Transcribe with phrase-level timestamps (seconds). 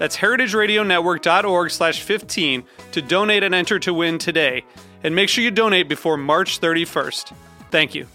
[0.00, 4.64] That's heritageradionetwork.org slash 15 to donate and enter to win today.
[5.04, 7.34] And make sure you donate before March 31st.
[7.70, 8.06] Thank you.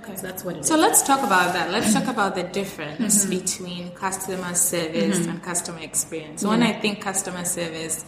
[0.00, 1.72] Okay, so that's what it So let's talk about that.
[1.72, 6.44] Let's talk about the difference between customer service and customer experience.
[6.44, 8.04] When I think customer service,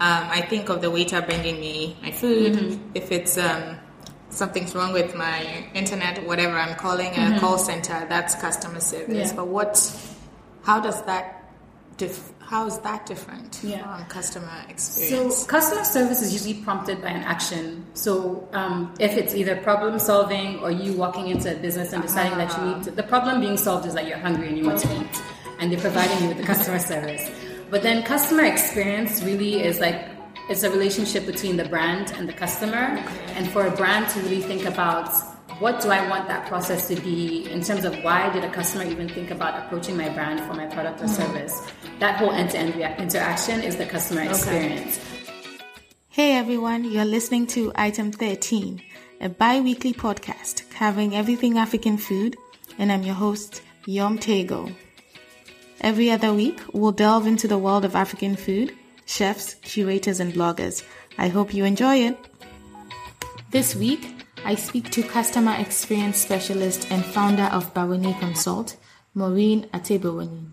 [0.00, 2.80] um, I think of the waiter bringing me my food.
[2.94, 3.78] If it's um,
[4.36, 8.06] something's wrong with my internet, whatever, I'm calling a call center.
[8.08, 9.30] That's customer service.
[9.30, 9.36] Yeah.
[9.36, 9.74] But what?
[10.62, 11.32] How does that?
[11.96, 13.82] Dif- how is that different Yeah.
[13.82, 15.38] from customer experience?
[15.38, 17.84] So customer service is usually prompted by an action.
[17.94, 22.36] So um, if it's either problem solving or you walking into a business and deciding
[22.38, 24.78] that you need to, the problem being solved is that you're hungry and you want
[24.80, 25.22] to eat,
[25.58, 27.28] and they're providing you with the customer service.
[27.70, 30.06] But then customer experience really is like
[30.48, 33.02] it's a relationship between the brand and the customer,
[33.34, 35.08] and for a brand to really think about
[35.58, 38.84] what do I want that process to be in terms of why did a customer
[38.84, 41.66] even think about approaching my brand for my product or service?
[41.98, 45.00] That whole end-to-end rea- interaction is the customer experience.
[46.10, 48.82] Hey everyone, you're listening to Item 13,
[49.22, 52.36] a bi weekly podcast covering everything African food,
[52.78, 54.72] and I'm your host, Yom Tego.
[55.80, 58.74] Every other week, we'll delve into the world of African food,
[59.06, 60.84] chefs, curators, and bloggers.
[61.16, 62.18] I hope you enjoy it.
[63.50, 68.76] This week, I speak to customer experience specialist and founder of Bawoni Consult,
[69.14, 70.50] Maureen Atebawone.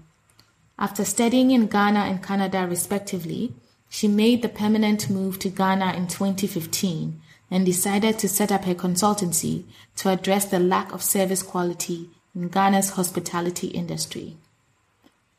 [0.79, 3.53] After studying in Ghana and Canada respectively,
[3.89, 7.21] she made the permanent move to Ghana in 2015
[7.51, 9.65] and decided to set up her consultancy
[9.97, 14.37] to address the lack of service quality in Ghana's hospitality industry.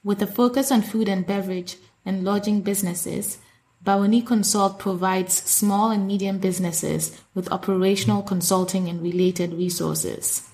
[0.04, 3.38] With a focus on food and beverage and lodging businesses,
[3.84, 10.48] Bawoni Consult provides small and medium businesses with operational consulting and related resources.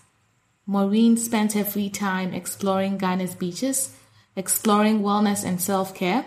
[0.66, 3.94] Maureen spent her free time exploring Ghana's beaches,
[4.34, 6.25] exploring wellness and self care,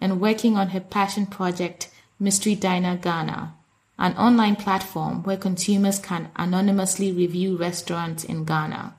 [0.00, 3.54] and working on her passion project, Mystery Diner Ghana,
[3.98, 8.96] an online platform where consumers can anonymously review restaurants in Ghana.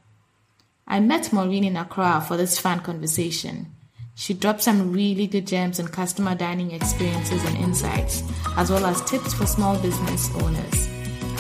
[0.88, 3.74] I met Maureen in Accra for this fun conversation.
[4.20, 8.24] She dropped some really good gems on customer dining experiences and insights,
[8.58, 10.90] as well as tips for small business owners.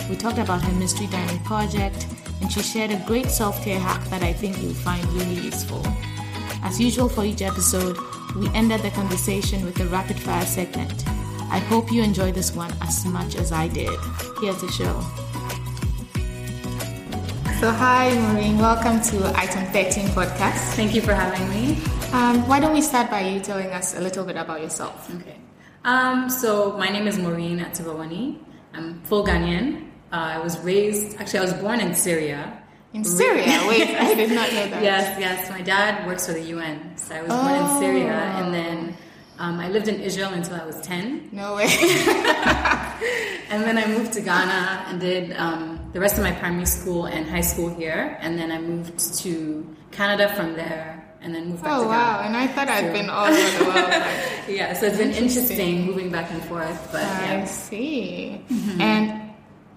[0.07, 2.05] We talked about her mystery dining project,
[2.39, 5.81] and she shared a great self care hack that I think you'll find really useful.
[6.61, 7.97] As usual for each episode,
[8.35, 11.03] we ended the conversation with a rapid fire segment.
[11.49, 13.97] I hope you enjoy this one as much as I did.
[14.39, 15.01] Here's the show.
[17.59, 18.59] So, hi, Maureen.
[18.59, 20.75] Welcome to Item 13 podcast.
[20.75, 21.97] Thank you for having me.
[22.13, 25.13] Um, why don't we start by you telling us a little bit about yourself?
[25.16, 25.38] Okay.
[25.84, 28.40] Um, so my name is Maureen Atebawone.
[28.73, 29.84] I'm full Ghanaian.
[30.12, 32.63] Uh, I was raised, actually, I was born in Syria.
[32.94, 33.59] In Syria?
[33.68, 34.81] Wait, I did not know that.
[34.81, 35.50] Yes, yes.
[35.50, 38.97] My dad works for the UN, so I was born in Syria, and then
[39.39, 41.66] um, I lived in Israel until I was ten, No way.
[43.50, 47.06] and then I moved to Ghana and did um, the rest of my primary school
[47.06, 50.97] and high school here, and then I moved to Canada from there,
[51.27, 52.21] and then moved back Oh, to wow.
[52.23, 53.89] And I thought I'd been all over the world.
[53.91, 55.85] Like, Yeah, so it's been Interesting.
[55.85, 57.45] moving back and forth, but I yeah.
[57.45, 58.41] see.
[58.79, 59.06] And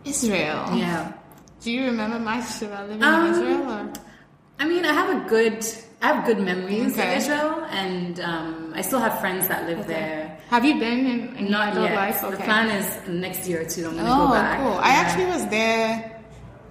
[0.04, 0.62] Israel.
[0.78, 1.12] yeah.
[1.60, 3.62] Do you remember much about living Um, in Israel?
[3.70, 3.92] Or?
[4.60, 5.58] I mean, I have a good,
[6.00, 7.10] I have good memories Okay.
[7.10, 10.38] of Israel, and um, I still have friends that live there.
[10.54, 11.96] Have you been in, in Not adult yet.
[11.96, 12.20] life?
[12.22, 13.86] The plan is next year or two.
[13.88, 14.58] I'm gonna Oh, go back.
[14.60, 14.78] cool.
[14.78, 16.19] I actually was there,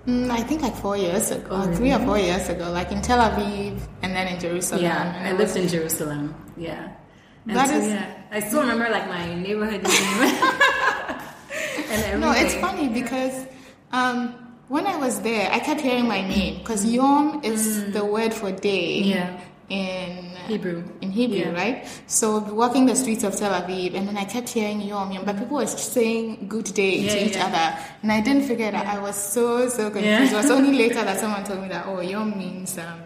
[0.09, 3.19] mm, I think like four years ago, three or four years ago, like in Tel
[3.19, 4.83] Aviv and then in Jerusalem.
[4.83, 6.33] yeah, And I lived in Jerusalem.
[6.57, 6.89] Yeah,
[7.47, 10.35] and That so, is- yeah, I still remember like my neighborhood name.
[12.19, 13.45] No, it's funny because
[13.91, 14.35] um,
[14.67, 18.51] when I was there, I kept hearing my name because Yom is the word for
[18.51, 19.09] day Mm.
[19.15, 19.39] Yeah.
[19.69, 20.83] in Hebrew.
[21.01, 21.61] In Hebrew, Yeah.
[21.61, 21.77] right?
[22.07, 22.25] So
[22.61, 25.57] walking the streets of Tel Aviv, and then I kept hearing Yom Yom, but people
[25.57, 27.45] were saying good day Yeah, to each yeah.
[27.47, 27.67] other,
[28.03, 28.85] and I didn't figure that.
[28.95, 30.33] I was so so confused.
[30.33, 32.99] It was only later that someone told me that oh Yom means um,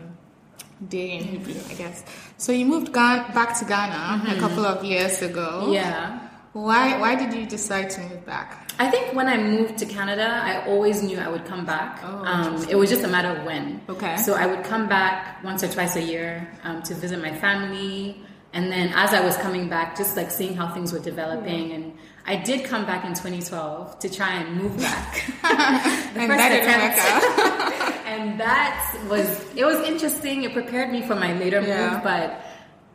[0.89, 2.03] day in Hebrew, I guess.
[2.37, 4.01] So you moved Ga- back to Ghana
[4.35, 5.49] a couple of years ago.
[5.63, 5.73] Mm-hmm.
[5.73, 6.19] Yeah.
[6.53, 8.71] Why why did you decide to move back?
[8.79, 12.00] I think when I moved to Canada, I always knew I would come back.
[12.03, 13.81] Oh, um, it was just a matter of when.
[13.89, 14.17] Okay.
[14.17, 18.21] So I would come back once or twice a year um, to visit my family.
[18.53, 21.71] And then as I was coming back, just like seeing how things were developing.
[21.71, 25.23] And I did come back in 2012 to try and move back.
[26.15, 28.05] And that attempt.
[28.07, 30.44] and that was, it was interesting.
[30.44, 31.94] It prepared me for my later Yeah.
[31.94, 32.45] move, but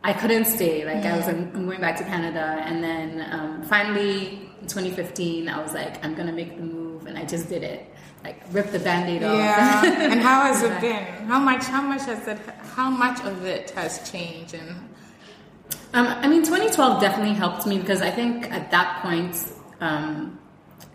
[0.05, 0.85] I couldn't stay.
[0.85, 5.49] Like I was, I'm I'm going back to Canada, and then um, finally in 2015,
[5.49, 7.93] I was like, I'm gonna make the move, and I just did it.
[8.25, 9.37] Like rip the band-aid off.
[9.37, 9.85] Yeah.
[10.13, 11.05] and how has it been?
[11.27, 11.65] How much?
[11.65, 12.39] How much has it?
[12.75, 14.55] How much of it has changed?
[14.55, 14.71] And
[15.95, 19.35] Um, I mean, 2012 definitely helped me because I think at that point
[19.81, 20.39] um,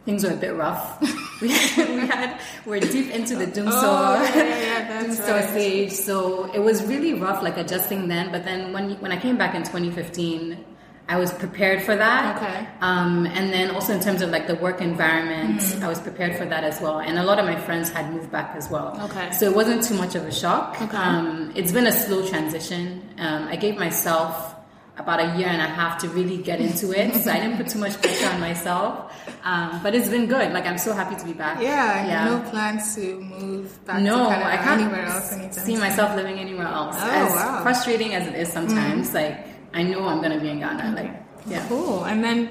[0.05, 1.01] things were a bit rough.
[1.41, 5.49] we, had, we had we're deep into the doom Oh, yeah, yeah, that's dumsor right.
[5.49, 8.31] stage, so it was really rough, like adjusting then.
[8.31, 10.65] But then when when I came back in 2015.
[11.05, 12.37] I was prepared for that.
[12.37, 12.65] Okay.
[12.79, 15.83] Um, and then also in terms of like the work environment, Mm-hmm.
[15.83, 17.01] I was prepared for that as well.
[17.01, 18.97] And a lot of my friends had moved back as well.
[19.11, 19.29] Okay.
[19.33, 20.81] So it wasn't too much of a shock.
[20.81, 20.95] Okay.
[20.95, 23.03] Um, it's been a slow transition.
[23.17, 24.52] Um, I gave myself
[24.97, 27.67] about a year and a half to really get into it, so I didn't put
[27.67, 29.11] too much pressure on myself.
[29.43, 30.53] Um, but it's been good.
[30.53, 31.61] Like I'm so happy to be back.
[31.61, 32.25] yeah, yeah.
[32.25, 36.37] no plans to move back No, to I can't anywhere else anytime see myself living
[36.37, 36.95] anywhere else.
[36.99, 37.63] Oh, as wow.
[37.63, 40.95] Frustrating as it is sometimes, like I know I'm gonna be in Ghana.
[40.95, 41.11] Like,
[41.47, 41.67] yeah.
[41.67, 42.05] Cool.
[42.05, 42.49] And then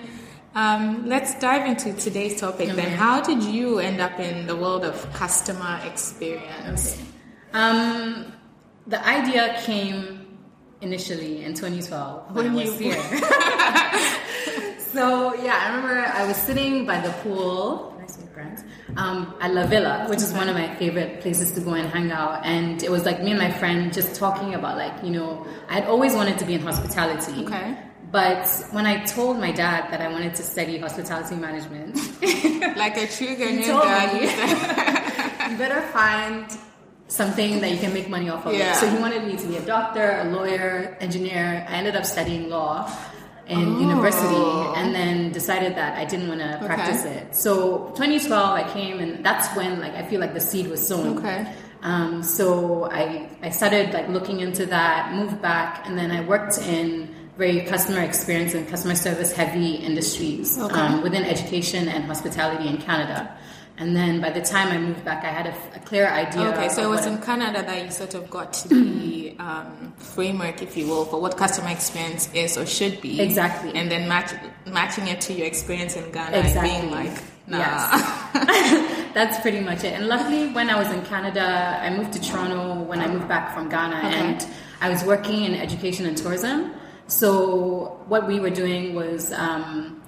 [0.54, 2.70] um, let's dive into today's topic.
[2.70, 7.00] Then, how did you end up in the world of customer experience?
[7.54, 8.32] Um,
[8.86, 10.21] the idea came
[10.82, 13.02] initially in 2012 when, When I was you- here.
[14.92, 17.96] so yeah, I remember I was sitting by the pool.
[18.00, 18.62] Nice with friends.
[18.96, 22.10] Um, at La Villa, which is one of my favorite places to go and hang
[22.12, 25.46] out, and it was like me and my friend just talking about like you know
[25.68, 27.44] I had always wanted to be in hospitality.
[27.44, 27.78] Okay.
[28.10, 31.96] But when I told my dad that I wanted to study hospitality management,
[32.76, 35.50] Like a true Ghanaian dad.
[35.52, 36.44] you better find
[37.12, 38.54] something that you can make money off of.
[38.54, 38.72] Yeah.
[38.80, 41.66] So he wanted me to be a doctor, a lawyer, engineer.
[41.68, 42.90] I ended up studying law
[43.46, 43.80] in Oh.
[43.80, 44.48] university
[44.80, 46.66] and then decided that I didn't want to Okay.
[46.66, 47.34] practice it.
[47.36, 51.18] So 2012 I came and that's when like I feel like the seed was sown.
[51.18, 51.44] Okay.
[51.82, 56.56] Um, so I, I started like looking into that, moved back, and then I worked
[56.58, 60.78] in very customer experience and customer service heavy industries Okay.
[60.80, 63.36] um, within education and hospitality in Canada.
[63.78, 66.52] And then by the time I moved back, I had a, a clear idea.
[66.52, 70.76] Okay, so it was in Canada that you sort of got the um, framework, if
[70.76, 73.20] you will, for what customer experience is or should be.
[73.20, 73.72] Exactly.
[73.74, 74.32] And then match,
[74.66, 76.70] matching it to your experience in Ghana Exactly.
[76.70, 77.58] and being like, nah.
[77.58, 79.08] Yes.
[79.14, 79.94] That's pretty much it.
[79.94, 83.54] And luckily, when I was in Canada, I moved to Toronto when I moved back
[83.54, 84.16] from Ghana, Okay.
[84.16, 84.46] and
[84.80, 86.72] I was working in education and tourism.
[87.08, 89.32] So what we were doing was.
[89.32, 89.98] Um,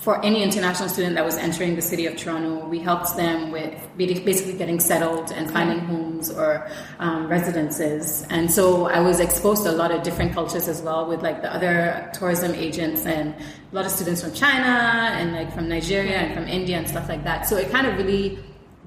[0.00, 3.74] for any international student that was entering the city of Toronto, we helped them with
[3.98, 6.66] basically getting settled and finding homes or
[7.00, 8.26] um, residences.
[8.30, 11.42] And so I was exposed to a lot of different cultures as well, with like
[11.42, 14.72] the other tourism agents and a lot of students from China
[15.18, 17.46] and like from Nigeria and from India and stuff like that.
[17.46, 18.38] So it kind of really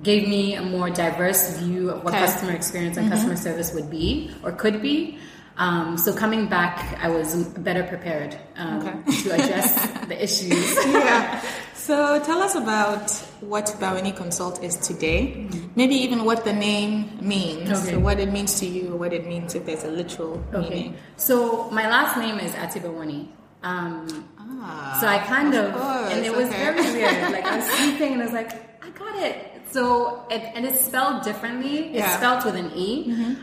[0.02, 2.26] gave me a more diverse view of what Okay.
[2.26, 5.20] customer experience and customer service would be or could be.
[5.58, 9.22] Um, so coming back, I was better prepared um, Okay.
[9.24, 10.74] to address the issues.
[10.88, 11.42] yeah.
[11.76, 15.48] So tell us about what Bawoni Consult is today.
[15.76, 17.70] Maybe even what the name means.
[17.70, 17.92] Okay.
[17.92, 20.70] So what it means to you, what it means if there's a literal Okay.
[20.70, 20.96] meaning.
[21.18, 23.28] So my last name is Atebawone.
[23.64, 24.30] Um,
[24.66, 26.58] Ah, so I kind of, course, and it was okay.
[26.72, 27.32] very weird.
[27.34, 29.53] Like I was sleeping and I was like, I got it.
[29.74, 29.84] So
[30.30, 31.76] it, and it's spelled differently.
[31.88, 32.06] It's Yeah.
[32.08, 32.18] Mm-hmm.
[32.22, 32.90] spelled with an e.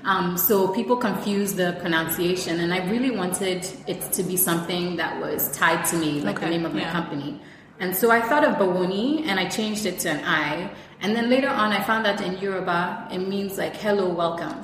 [0.04, 3.60] Um, so people confuse the pronunciation, and I really wanted
[3.92, 6.84] it to be something that was tied to me, like Okay, the name of my
[6.99, 7.40] company.
[7.82, 10.70] And so I thought of Bawoni, and I changed it to an I.
[11.02, 14.54] And then later on, I found that in Yoruba, it means like hello, welcome.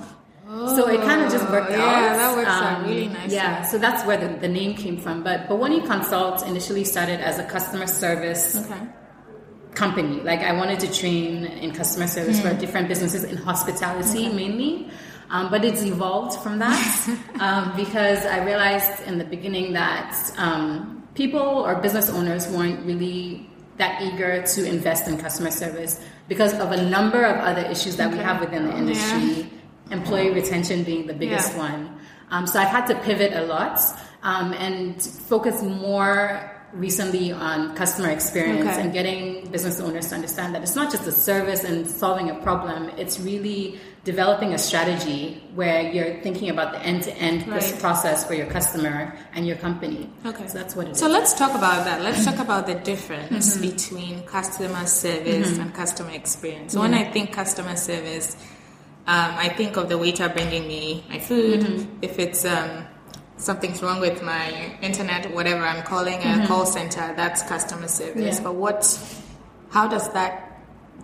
[0.78, 2.12] so it kind of just worked Oh, yeah, out.
[2.12, 3.34] Um, that works out really nicely.
[3.36, 5.24] Yeah, so that's where the, the name came from.
[5.24, 8.82] But Bawoni Consult initially started as a customer service Okay.
[9.76, 10.20] Company.
[10.22, 14.88] Like I wanted to train in customer service for different businesses in hospitality mainly.
[15.28, 21.06] Um, but it's evolved from that um, because I realized in the beginning that um,
[21.14, 26.72] people or business owners weren't really that eager to invest in customer service because of
[26.72, 29.50] a number of other issues that we have within the industry,
[29.90, 31.58] employee retention being the biggest Yeah.
[31.58, 31.98] one.
[32.30, 33.80] Um, so I've had to pivot a lot
[34.22, 38.80] um, and focus more recently on customer experience Okay.
[38.82, 42.34] and getting business owners to understand that it's not just a service and solving a
[42.34, 47.74] problem, it's really developing a strategy where you're thinking about the end to end Right.
[47.80, 50.08] process for your customer and your company.
[50.24, 50.46] Okay.
[50.46, 50.98] So that's what it is.
[50.98, 52.02] So let's talk about that.
[52.02, 56.76] Let's talk about the difference between customer service and customer experience.
[56.76, 58.36] When I think customer service,
[59.08, 61.88] um, I think of the waiter bringing me my food.
[62.02, 62.84] If it's um,
[63.36, 67.12] something's wrong with my internet, whatever, I'm calling a call center.
[67.16, 68.36] That's customer service.
[68.38, 68.42] Yeah.
[68.42, 68.82] But what?
[69.70, 70.42] How does that?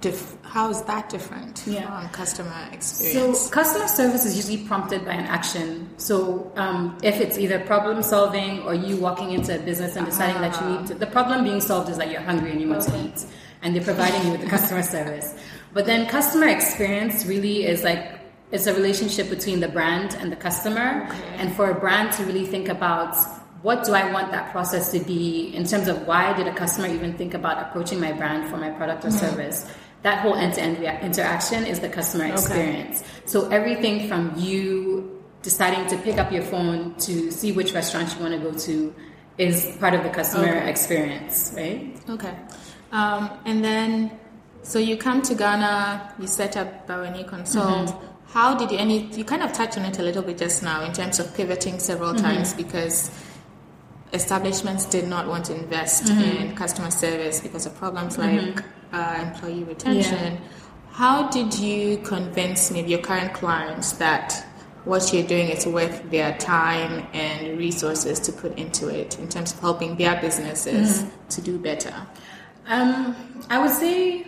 [0.01, 1.87] Dif- how is that different Yeah.
[1.87, 3.41] from customer experience?
[3.43, 5.89] So customer service is usually prompted by an action.
[5.97, 10.41] So um, if it's either problem solving or you walking into a business and deciding
[10.43, 12.83] that you need to, the problem being solved is that you're hungry and you want
[12.83, 13.25] to eat,
[13.62, 15.35] and they're providing you with the customer service.
[15.73, 18.22] But then customer experience really is like
[18.52, 22.47] it's a relationship between the brand and the customer, and for a brand to really
[22.47, 23.16] think about
[23.62, 26.88] what do I want that process to be in terms of why did a customer
[26.88, 29.71] even think about approaching my brand for my product or service?
[30.02, 33.04] That whole end-to-end rea- interaction is the customer experience.
[33.25, 38.21] So everything from you deciding to pick up your phone to see which restaurant you
[38.23, 38.94] want to go to
[39.38, 40.68] is part of the customer Okay.
[40.71, 41.97] experience, right?
[42.11, 42.35] Okay.
[42.90, 44.18] Um, and then,
[44.62, 47.88] so you come to Ghana, you set up Bawoni Consult.
[47.90, 48.12] Mm-hmm.
[48.33, 50.62] How did you, and you, you kind of touched on it a little bit just
[50.62, 52.25] now in terms of pivoting several Mm-hmm.
[52.25, 53.11] times because
[54.12, 56.43] establishments did not want to invest Mm-hmm.
[56.49, 58.62] in customer service because of problems like
[58.93, 60.39] uh, employee retention.
[60.93, 64.45] How did you convince maybe your current clients that
[64.85, 69.53] what you're doing is worth their time and resources to put into it in terms
[69.53, 71.29] of helping their businesses Mm-hmm.
[71.29, 71.95] to do better?
[72.67, 73.17] Um,
[73.51, 74.27] I would say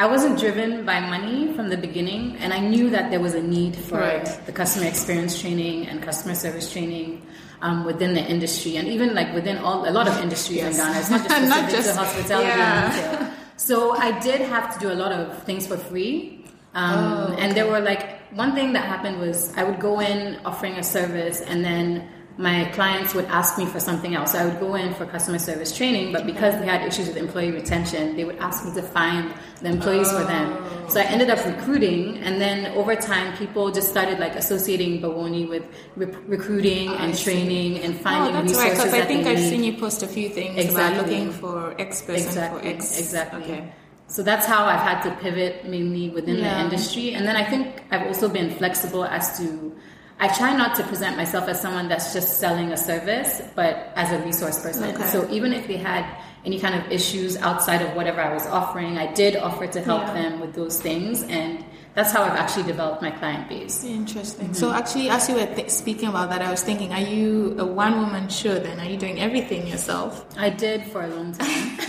[0.00, 3.42] I wasn't driven by money from the beginning, and I knew that there was a
[3.42, 4.24] need for Right.
[4.46, 7.20] the customer experience training and customer service training
[7.60, 10.72] um, within the industry, and even like within all a lot of industries Yes.
[10.72, 10.98] in Ghana.
[11.00, 12.72] It's not just Not just- to hospitality yeah.
[12.72, 13.34] and retail.
[13.68, 13.76] So
[14.06, 16.46] I did have to do a lot of things for free.
[16.74, 18.02] Um, Oh, And there were like
[18.32, 22.08] one thing that happened was I would go in offering a service, and then
[22.40, 24.32] my clients would ask me for something else.
[24.32, 27.18] So I would go in for customer service training, but because they had issues with
[27.18, 30.48] employee retention, they would ask me to find the employees for them.
[30.88, 35.46] So I ended up recruiting, and then over time, people just started like associating Bawoni
[35.48, 35.64] with
[35.96, 38.70] re- recruiting and training and oh, finding oh, that's right.
[38.70, 39.50] resources Because I think I've need.
[39.50, 42.98] seen you post a few things about looking for X person Exactly, for X.
[42.98, 43.42] exactly.
[43.42, 43.72] Okay.
[44.06, 47.12] So that's how I've had to pivot mainly within the industry.
[47.12, 49.76] And then I think I've also been flexible as to,
[50.22, 54.12] I try not to present myself as someone that's just selling a service, but as
[54.12, 54.94] a resource person.
[54.94, 55.06] Okay.
[55.08, 56.04] So even if they had
[56.44, 60.02] any kind of issues outside of whatever I was offering, I did offer to help
[60.08, 60.14] Yeah.
[60.14, 61.22] them with those things.
[61.24, 63.82] And that's how I've actually developed my client base.
[63.84, 64.46] Interesting.
[64.46, 64.54] Mm-hmm.
[64.54, 67.64] So actually, as you were th- speaking about that, I was thinking, are you a
[67.64, 68.78] one-woman show then?
[68.78, 70.24] Are you doing everything yourself?
[70.38, 71.48] I did for a long time.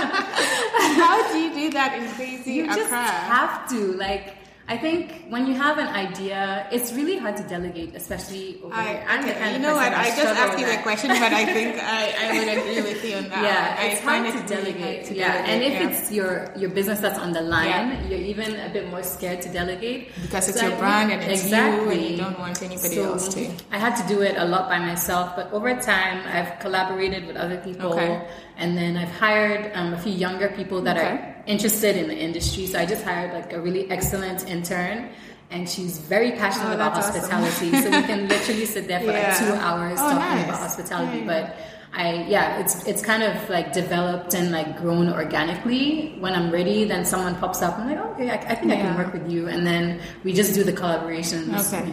[0.00, 4.34] How do you do that in crazy you just have to like
[4.74, 5.00] i think
[5.34, 9.04] when you have an idea it's really hard to delegate especially over I, here.
[9.12, 9.92] I'm the kind you of know what?
[9.92, 10.82] I just asked you that.
[10.88, 13.42] question, but I think I, I would agree with you on that.
[13.48, 13.76] yeah.
[13.82, 14.98] I it's hard to it delegate.
[15.06, 15.88] to yeah, and if yeah.
[15.88, 18.06] it's your your business that's on the line, Yeah.
[18.08, 21.20] you're even a bit more scared to delegate because it's So your I brand and
[21.32, 21.94] it's exactly.
[21.96, 23.42] you, and you don't want anybody So, else to.
[23.76, 27.36] I had to do it a lot by myself, but over time, I've collaborated with
[27.44, 28.14] other people, Okay.
[28.62, 31.06] and then I've hired um, a few younger people that Okay.
[31.10, 32.66] are interested in the industry.
[32.66, 35.10] So I just hired like a really excellent intern.
[35.52, 37.28] And she's very passionate Oh, about that's awesome.
[37.42, 39.28] hospitality, so we can literally sit there for Yeah.
[39.30, 40.44] like two hours Oh, talking nice.
[40.44, 41.18] about hospitality.
[41.18, 41.26] Yeah.
[41.26, 41.56] But
[41.92, 46.14] I, yeah, it's it's kind of like developed and like grown organically.
[46.20, 47.80] When I'm ready, then someone pops up.
[47.80, 50.54] I'm like, okay, I, I think I can work with you, and then we just
[50.54, 51.50] do the collaborations.
[51.66, 51.92] Okay.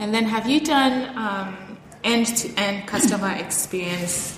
[0.00, 4.35] And then have you done um, end-to-end customer experience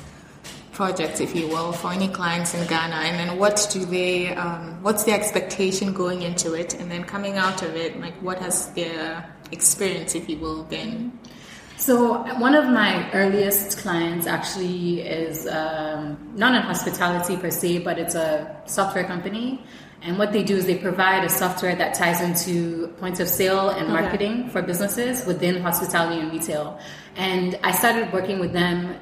[0.79, 2.99] projects, if you will, for any clients in Ghana?
[3.09, 6.71] And then what do they, um, what's their expectation going into it?
[6.79, 11.19] And then coming out of it, like what has their experience, if you will, been?
[11.77, 17.99] So one of my earliest clients actually is um, not in hospitality per se, but
[17.99, 18.31] it's a
[18.67, 19.65] software company.
[20.03, 23.71] And what they do is they provide a software that ties into points of sale
[23.71, 24.01] and Okay.
[24.01, 26.79] marketing for businesses within hospitality and retail.
[27.17, 28.95] And I started working with them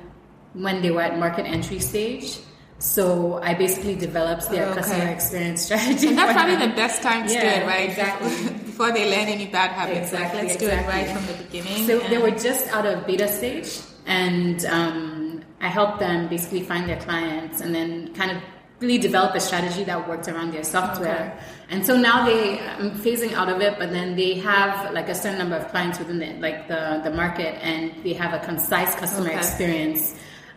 [0.56, 2.38] when they were at market entry stage.
[2.78, 4.80] So I basically developed their Okay.
[4.80, 6.08] customer experience strategy.
[6.08, 6.70] And that's probably them.
[6.70, 7.88] the best time to do it, right?
[7.88, 8.28] exactly.
[8.66, 10.12] Before they learn any bad habits.
[10.12, 11.86] Like, Exactly, let's do it right from the beginning.
[11.86, 16.86] So they were just out of beta stage, and um, I helped them basically find
[16.86, 18.42] their clients and then kind of
[18.80, 21.34] really develop a strategy that worked around their software.
[21.34, 21.44] Okay.
[21.70, 25.14] And so now they, I'm phasing out of it, but then they have like a
[25.14, 28.94] certain number of clients within the, like the, the market and they have a concise
[28.94, 29.38] customer okay.
[29.38, 30.14] experience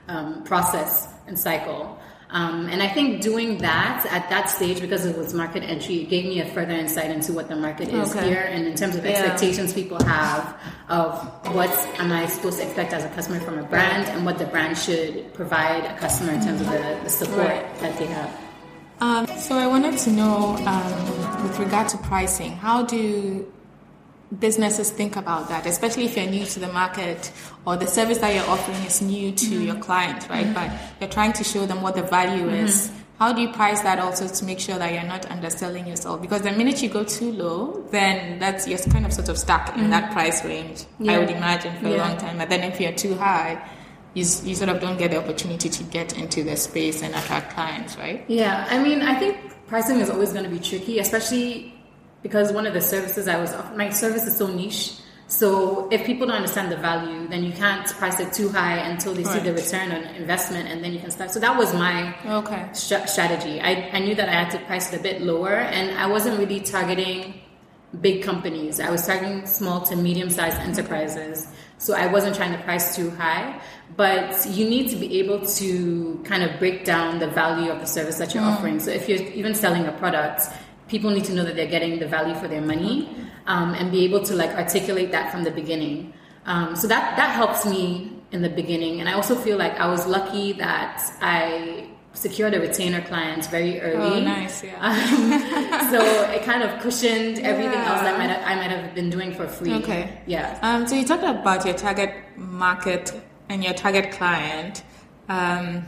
[0.10, 1.98] um, process and cycle.
[2.32, 6.10] Um, and I think doing that at that stage, because it was market entry, it
[6.10, 8.28] gave me a further insight into what the market is okay.
[8.28, 9.84] here and in terms of expectations yeah.
[9.84, 10.56] people have
[10.90, 11.14] of
[11.56, 14.46] what am I supposed to expect as a customer from a brand and what the
[14.46, 17.80] brand should provide a customer in terms of the, the support right.
[17.80, 18.40] that they have.
[19.02, 23.52] Um, so I wanted to know, um, with regard to pricing, how do
[24.38, 27.32] businesses think about that, especially if you're new to the market
[27.66, 29.66] or the service that you're offering is new to mm-hmm.
[29.66, 30.46] your client, right?
[30.46, 30.54] Mm-hmm.
[30.54, 32.66] But you're trying to show them what the value mm-hmm.
[32.66, 32.92] is.
[33.18, 36.22] How do you price that also to make sure that you're not underselling yourself?
[36.22, 39.76] Because the minute you go too low, then that's you're kind of sort of stuck
[39.76, 40.14] in that mm-hmm.
[40.14, 40.86] price range.
[41.00, 41.14] Yeah.
[41.14, 41.96] I would imagine for yeah.
[41.96, 42.38] a long time.
[42.38, 43.62] But then if you're too high,
[44.14, 47.54] you, you sort of don't get the opportunity to get into the space and attract
[47.54, 48.24] clients, right?
[48.28, 51.79] Yeah, I mean, I think pricing is always going to be tricky, especially
[52.22, 54.96] because one of the services I was my service is so niche.
[55.28, 59.14] So if people don't understand the value, then you can't price it too high until
[59.14, 59.38] they right.
[59.38, 61.30] see the return on investment, and then you can start.
[61.30, 62.68] So that was my okay.
[62.74, 63.62] st- strategy.
[63.62, 66.40] I, I knew that I had to price it a bit lower, and I wasn't
[66.40, 67.36] really targeting
[68.02, 68.80] big companies.
[68.80, 71.48] I was targeting small to medium sized enterprises.
[71.78, 73.62] So I wasn't trying to price too high,
[73.96, 77.88] but you need to be able to kind of break down the value of the
[77.88, 78.52] service that you're mm.
[78.52, 78.80] offering.
[78.80, 80.42] So if you're even selling a product,
[80.90, 83.10] people need to know that they're getting the value for their money
[83.48, 86.14] um, and be able to like articulate that from the beginning.
[86.46, 89.88] Um, so that that helps me in the beginning, and I also feel like I
[89.88, 94.22] was lucky that I secured a retainer client very early.
[94.22, 94.78] Oh, nice, yeah.
[94.82, 97.92] Um, so it kind of cushioned everything yeah.
[97.92, 99.74] else that might have, I might have been doing for free.
[99.76, 100.22] Okay.
[100.26, 100.60] Yeah.
[100.62, 103.14] Um, so you talked about your target market
[103.48, 104.84] and your target client.
[105.28, 105.86] Um,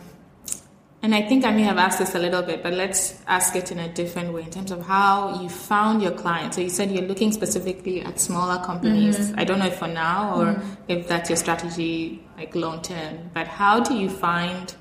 [1.03, 3.71] and I think I may have asked this a little bit, but let's ask it
[3.71, 6.57] in a different way in terms of how you found your clients.
[6.57, 9.17] So you said you're looking specifically at smaller companies.
[9.17, 9.39] Mm-hmm.
[9.39, 10.73] I don't know if for now or mm-hmm.
[10.87, 14.75] if that's your strategy like long term, but how do you find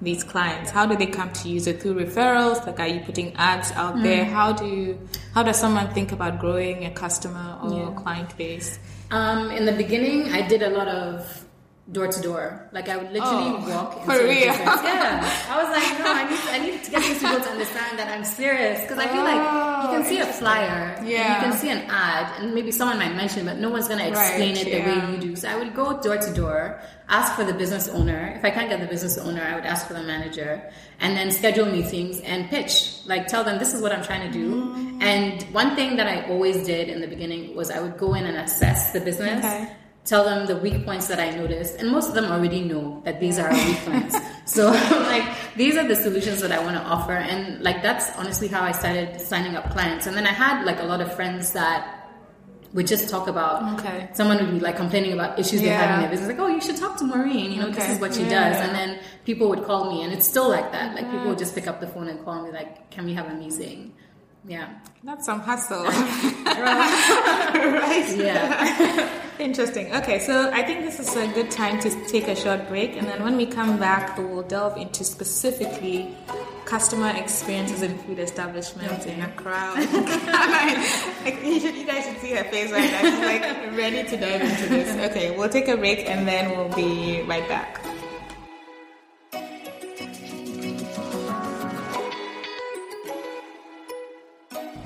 [0.00, 0.70] these clients?
[0.70, 1.56] How do they come to you?
[1.56, 2.64] Is it through referrals?
[2.64, 4.04] Like are you putting ads out mm-hmm.
[4.04, 4.24] there?
[4.24, 8.00] How do you, how does someone think about growing a customer or yeah.
[8.00, 8.78] client base?
[9.10, 11.43] Um, in the beginning, I did a lot of
[11.92, 12.68] door to door.
[12.72, 14.46] Like I would literally oh, walk into for real?
[14.46, 17.98] Yeah, I was like, no, I need, I need to get these people to understand
[17.98, 21.58] that I'm serious because I feel like you can see a flyer, yeah, you can
[21.58, 24.70] see an ad, and maybe someone might mention, but no one's gonna explain right, it
[24.70, 25.06] the yeah.
[25.06, 25.36] way you do.
[25.36, 28.34] So I would go door to door, ask for the business owner.
[28.38, 31.30] If I can't get the business owner, I would ask for the manager, and then
[31.30, 33.00] schedule meetings and pitch.
[33.04, 34.64] Like tell them this is what I'm trying to do.
[34.64, 35.02] Mm.
[35.02, 38.24] And one thing that I always did in the beginning was I would go in
[38.24, 39.44] and assess the business.
[39.44, 39.70] Okay
[40.04, 43.20] tell them the weak points that I noticed, and most of them already know that
[43.20, 44.16] these are weak points.
[44.46, 44.70] So
[45.08, 45.24] like
[45.56, 48.72] these are the solutions that I want to offer, and like that's honestly how I
[48.72, 50.06] started signing up clients.
[50.06, 52.04] And then I had like a lot of friends that
[52.74, 53.80] would just talk about.
[53.80, 54.10] Okay.
[54.12, 55.68] Someone would be like complaining about issues yeah.
[55.68, 57.52] they have in their business, like, oh, you should talk to Maureen.
[57.52, 57.76] You know, okay.
[57.76, 58.50] this is what she yeah.
[58.50, 58.68] does.
[58.68, 60.94] And then people would call me, and it's still like that.
[60.94, 63.30] Like people would just pick up the phone and call me, like, can we have
[63.30, 63.94] a meeting?
[64.46, 64.68] Yeah.
[65.02, 65.84] That's some hustle.
[66.44, 68.14] right?
[68.14, 69.22] Yeah.
[69.38, 69.92] Interesting.
[69.92, 73.06] Okay, so I think this is a good time to take a short break, and
[73.08, 76.14] then when we come back, we'll delve into specifically
[76.66, 79.74] customer experiences in food establishments in Accra.
[81.24, 83.00] like, you, should, you guys should see her face right now.
[83.02, 85.10] She's like ready to dive into this.
[85.10, 87.84] Okay, we'll take a break, and then we'll be right back.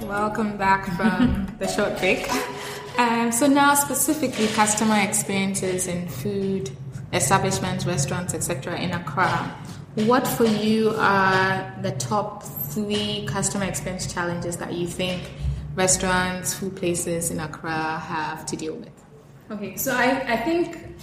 [0.00, 2.26] Welcome back from the short break.
[2.98, 6.70] Um, so now specifically customer experiences in food
[7.12, 8.76] establishments, restaurants, etc.
[8.78, 9.56] in Accra.
[9.94, 15.22] What for you are the top three customer experience challenges that you think
[15.76, 19.04] restaurants, food places in Accra have to deal with?
[19.50, 20.96] Okay, so I, I think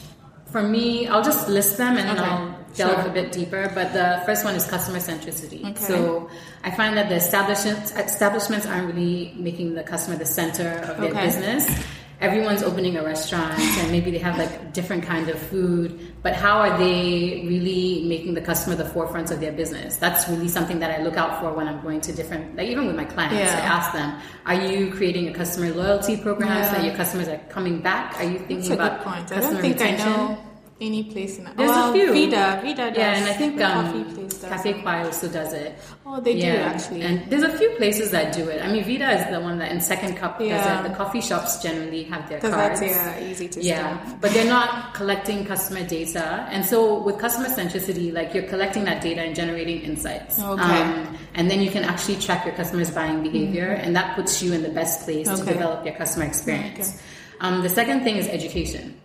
[0.47, 2.19] for me, I'll just list them and okay.
[2.19, 3.09] then I'll delve sure.
[3.09, 3.71] a bit deeper.
[3.73, 5.63] But the first one is customer centricity.
[5.71, 5.83] Okay.
[5.83, 6.29] So
[6.63, 11.11] I find that the establishments establishments aren't really making the customer the center of their
[11.11, 11.25] okay.
[11.25, 11.67] business.
[12.21, 16.59] Everyone's opening a restaurant and maybe they have like different kind of food, but how
[16.59, 19.97] are they really making the customer the forefront of their business?
[19.97, 22.87] That's really something that I look out for when I'm going to different, like even
[22.87, 23.57] with my clients, yeah.
[23.57, 26.69] I ask them, are you creating a customer loyalty program yeah.
[26.69, 28.17] so that your customers are coming back?
[28.17, 29.29] Are you thinking about point.
[29.29, 30.37] customer I don't think retention?
[30.81, 32.11] Any place in There's well, a few.
[32.11, 32.97] Vida, Vida does.
[32.97, 34.49] Yeah, and I think um, coffee place does.
[34.49, 35.79] Cafe Kwae also does it.
[36.05, 37.01] Oh, they do actually.
[37.01, 38.61] and there's a few places that do it.
[38.61, 40.57] I mean, Vida is the one that in Second Cup Yeah.
[40.57, 40.89] does it.
[40.89, 42.81] The coffee shops generally have their cards.
[42.81, 44.19] that's yeah, easy to Yeah, stamp.
[44.19, 49.01] but they're not collecting customer data, and so with customer centricity, like you're collecting that
[49.01, 50.37] data and generating insights.
[50.41, 50.61] Okay.
[50.61, 54.51] Um, and then you can actually track your customers' buying behavior, and that puts you
[54.51, 55.47] in the best place to Mm-hmm.
[55.47, 56.95] Develop your customer experience.
[56.95, 57.03] Okay.
[57.39, 58.99] Um, the second thing is education.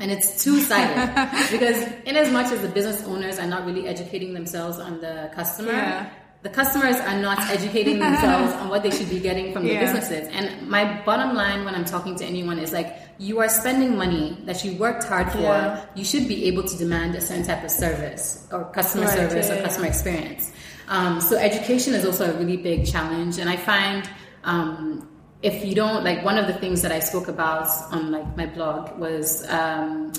[0.00, 0.96] And it's two sided
[1.50, 5.30] because, in as much as the business owners are not really educating themselves on the
[5.34, 6.08] customer, Yeah.
[6.42, 10.26] the customers are not educating themselves on what they should be getting from the businesses.
[10.32, 14.38] And my bottom line when I'm talking to anyone is like, you are spending money
[14.46, 15.40] that you worked hard for.
[15.40, 15.84] Yeah.
[15.94, 19.48] You should be able to demand a certain type of service or customer Right, service
[19.48, 19.62] yeah, or yeah.
[19.64, 20.50] customer experience.
[20.88, 24.08] Um, so education is also a really big challenge, and I find
[24.44, 25.09] um,
[25.42, 28.46] if you don't like one of the things that I spoke about on like my
[28.46, 30.12] blog was um,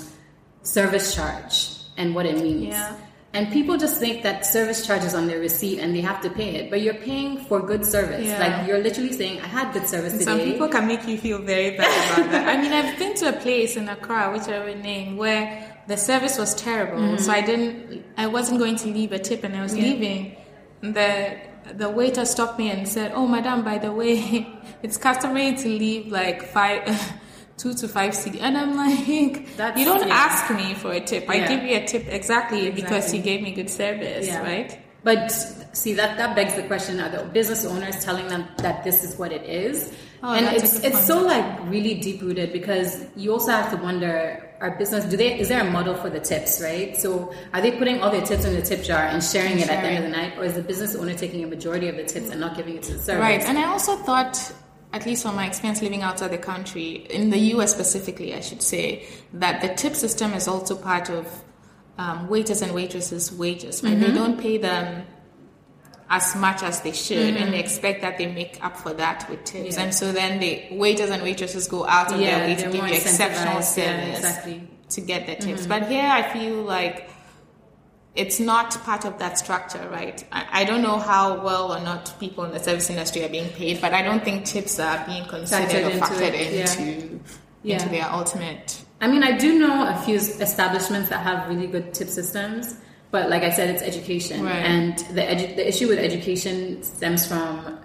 [0.62, 2.68] service charge and what it means.
[2.68, 2.96] Yeah.
[3.34, 6.28] And people just think that service charge is on their receipt and they have to
[6.28, 8.26] pay it, but you're paying for good service.
[8.26, 8.38] Yeah.
[8.38, 11.38] Like you're literally saying, "I had good service today." Some people can make you feel
[11.38, 12.48] very bad about that.
[12.54, 15.96] I mean, I've been to a place in Accra, which I will name, where the
[15.96, 17.16] service was terrible.
[17.16, 20.36] So I didn't, I wasn't going to leave a tip, and I was leaving.
[20.82, 21.38] The
[21.74, 24.46] the waiter stopped me and said, "Oh, madam, by the way,
[24.82, 26.82] it's customary to leave like five,
[27.58, 30.14] Two to five cedi, and I'm like, That's- you don't yeah.
[30.14, 31.28] ask me for a tip.
[31.28, 34.42] I give you a tip exactly, because you gave me good service, Yeah.
[34.42, 34.78] right?
[35.04, 35.28] But
[35.72, 39.16] see that that begs the question: Are the business owners telling them that this is
[39.18, 39.92] what it is?
[40.24, 44.54] Oh, and it's it's so like really deep rooted because you also have to wonder:
[44.60, 46.60] Our business do they is there a model for the tips?
[46.62, 46.96] Right?
[46.96, 49.82] So are they putting all their tips in the tip jar and sharing it at
[49.82, 52.04] the end of the night, or is the business owner taking a majority of the
[52.04, 53.20] tips and not giving it to the service?
[53.20, 54.52] Right, and I also thought,
[54.92, 58.62] at least from my experience living outside the country, in the US specifically, I should
[58.62, 61.26] say, that the tip system is also part of
[61.98, 63.82] um, waiters and waitresses' wages.
[63.82, 65.04] Right, they don't pay them
[66.12, 67.54] as much as they should, and they mm-hmm.
[67.54, 69.76] expect that they make up for that with tips.
[69.76, 69.84] Yeah.
[69.84, 72.86] And so then the waiters and waitresses go out of Yeah, their way to give
[72.86, 74.68] you exceptional service exactly.
[74.90, 75.62] to get the tips.
[75.62, 75.68] Mm-hmm.
[75.70, 77.08] But here, I feel like
[78.14, 80.22] it's not part of that structure, right?
[80.30, 83.48] I, I don't know how well or not people in the service industry are being
[83.48, 86.84] paid, but I don't think tips are being considered Factored or factored it, yeah.
[86.84, 87.20] into
[87.62, 87.76] Yeah.
[87.76, 88.84] into their ultimate.
[89.00, 92.76] I mean, I do know a few establishments that have really good tip systems,
[93.12, 94.64] but like I said, it's education, Right.
[94.74, 97.78] and the edu- the issue with education stems from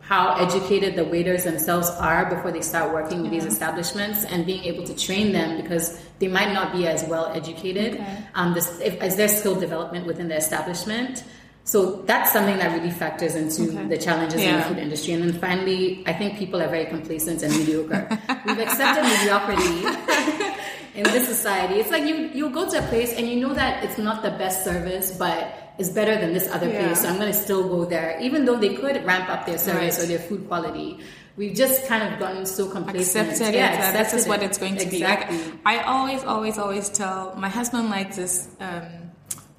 [0.00, 4.64] how educated the waiters themselves are before they start working with these establishments, and being
[4.64, 5.86] able to train them because
[6.18, 7.94] they might not be as well educated.
[7.94, 8.18] Okay.
[8.34, 11.24] Um, this, if, as their skill development within the establishment.
[11.64, 13.86] So that's something that really factors into Okay.
[13.94, 15.12] the challenges in the food industry.
[15.14, 18.02] And then finally, I think people are very complacent and mediocre.
[18.44, 19.86] We've accepted mediocrity
[20.94, 21.74] in this society.
[21.80, 24.30] It's like you you go to a place and you know that it's not the
[24.32, 26.84] best service, but it's better than this other Yeah.
[26.86, 27.00] place.
[27.02, 29.96] So I'm going to still go there, even though they could ramp up their service
[29.98, 30.04] Right.
[30.04, 31.00] or their food quality.
[31.34, 33.30] We've just kind of gotten so complacent.
[33.30, 33.78] Accepted Yeah, it.
[33.80, 35.38] that this is accepted what it's going to exactly.
[35.38, 35.44] be.
[35.44, 39.01] Like, I always, always, always tell my husband like this um,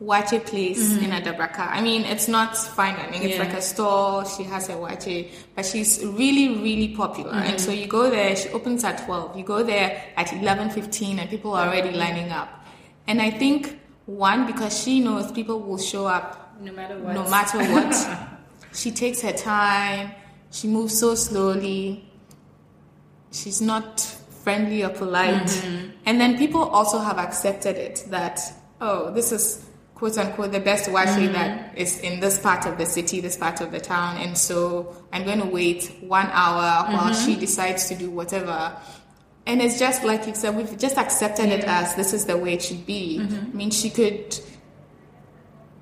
[0.04, 1.68] waakye place in Adabraka.
[1.70, 3.24] I mean, it's not fine dining.
[3.24, 3.42] It's Mm-hmm.
[3.42, 3.48] Yeah.
[3.48, 4.26] like a store.
[4.26, 7.32] She has a waakye, but she's really, really popular.
[7.34, 7.58] And Mm-hmm.
[7.66, 8.36] so you go there.
[8.36, 9.38] She opens at twelve.
[9.38, 12.50] You go there at eleven fifteen, and people are already lining up.
[13.08, 17.14] And I think one because she knows people will show up No matter what.
[17.14, 17.94] no matter what.
[18.74, 20.12] she takes her time.
[20.52, 22.10] She moves so slowly.
[23.32, 24.00] She's not
[24.44, 25.48] friendly or polite.
[25.48, 25.90] Mm-hmm.
[26.06, 28.40] And then people also have accepted it that,
[28.82, 31.34] oh, this is quote unquote the best waakye Mm-hmm.
[31.34, 34.18] that is in this part of the city, this part of the town.
[34.18, 37.26] And so I'm going to wait one hour while Mm-hmm.
[37.26, 38.76] she decides to do whatever.
[39.46, 42.54] And it's just like you said, we've just accepted it as this is the way
[42.54, 43.20] it should be.
[43.22, 43.52] Mm-hmm.
[43.52, 44.40] I mean, she could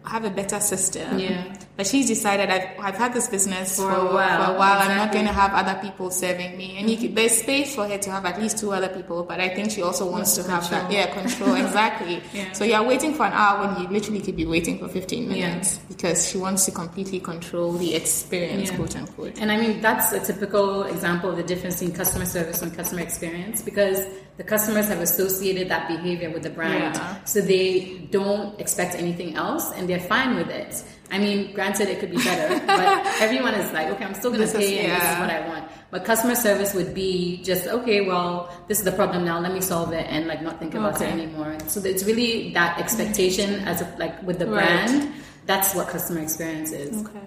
[0.05, 1.19] have a better system.
[1.19, 1.55] Yeah.
[1.81, 4.79] But she's decided I've, I've had this business For for, a while, For a while.
[4.87, 6.77] I'm not going to have other people serving me.
[6.77, 9.39] And you could, there's space for her to have at least two other people, but
[9.39, 10.81] I think she also wants to have that.
[10.81, 10.93] Control.
[10.93, 12.21] Yeah, control, exactly.
[12.33, 12.51] Yeah.
[12.51, 15.47] So you're waiting for an hour when you literally could be waiting for 15 Yeah.
[15.49, 18.75] minutes because she wants to completely control the experience, Yeah.
[18.77, 19.41] quote unquote.
[19.41, 23.01] And I mean, that's a typical example of the difference in customer service and customer
[23.01, 24.05] experience because
[24.37, 26.93] the customers have associated that behavior with the brand.
[26.93, 27.23] Yeah.
[27.25, 30.83] So they don't expect anything else and they're fine with it.
[31.11, 34.41] I mean, granted, it could be better, but everyone is like, okay, I'm still going
[34.41, 35.71] to This is- pay and this is what I want.
[35.91, 39.59] But customer service would be just, okay, well, this is the problem now, let me
[39.59, 41.07] solve it and like not think about Okay.
[41.09, 41.57] it anymore.
[41.67, 44.63] So it's really that expectation as a, like with the Right.
[44.87, 45.11] brand.
[45.47, 47.05] That's what customer experience is.
[47.05, 47.19] Okay.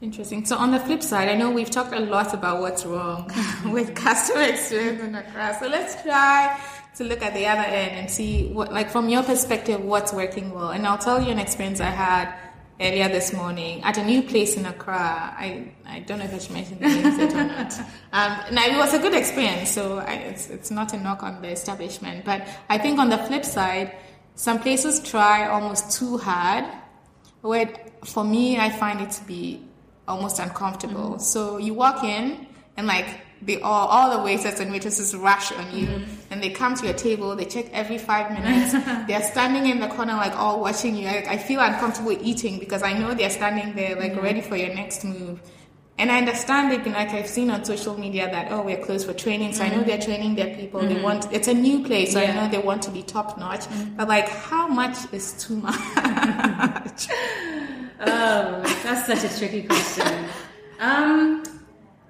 [0.00, 0.44] Interesting.
[0.44, 3.32] So on the flip side, I know we've talked a lot about what's wrong
[3.72, 5.56] with customer experience in Accra.
[5.58, 6.60] So let's try
[6.96, 10.52] to look at the other end and see what, like from your perspective, what's working
[10.52, 10.68] well.
[10.70, 12.32] And I'll tell you an experience I had
[12.80, 15.34] earlier this morning at a new place in Accra.
[15.36, 17.78] I, I don't know if I should mention the names yet or not.
[18.12, 21.42] Um, now, it was a good experience, so I, it's, it's not a knock on
[21.42, 22.24] the establishment.
[22.24, 23.96] But I think on the flip side,
[24.34, 26.64] some places try almost too hard.
[27.40, 27.68] Where
[28.04, 29.64] for me, I find it to be
[30.06, 31.10] almost uncomfortable.
[31.10, 31.20] Mm-hmm.
[31.20, 35.76] So you walk in and like they all all the waiters and waitresses rush on
[35.76, 36.32] you mm-hmm.
[36.32, 38.72] and they come to your table they check every five minutes
[39.06, 42.82] they're standing in the corner like all watching you like, i feel uncomfortable eating because
[42.82, 44.22] i know they're standing there like mm-hmm.
[44.22, 45.40] ready for your next move
[45.98, 49.12] and I understand it, like I've seen on social media that oh we're closed for
[49.12, 49.74] training, so mm-hmm.
[49.74, 50.80] I know they're training their people.
[50.80, 50.94] Mm-hmm.
[50.94, 52.30] They want it's a new place, so yeah.
[52.30, 53.62] I know they want to be top notch.
[53.62, 53.96] Mm-hmm.
[53.96, 55.74] But like, how much is too much?
[58.00, 60.26] oh, that's such a tricky question.
[60.78, 61.42] Um,